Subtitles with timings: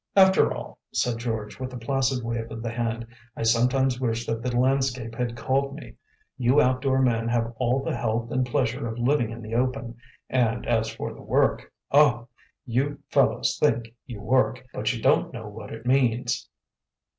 [0.15, 3.05] "After all," said George, with a placid wave of the hand,
[3.37, 5.93] "I sometimes wish that the landscape had called me.
[6.39, 10.65] You outdoor men have all the health and pleasure of living in the open, and
[10.65, 12.29] as for the work oh!
[12.65, 16.49] you fellows think you work, but you don't know what it means."